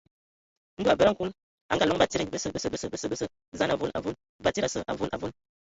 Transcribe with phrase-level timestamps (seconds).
[0.79, 1.31] Ndɔ a abed a nkul,
[1.71, 3.25] a ngaaloŋ batsidi: bəsǝ, bəsǝ, bəsǝ, bəsǝ, bəsǝ,
[3.57, 5.31] zaan avol, avol, batsidi asə, avol avol.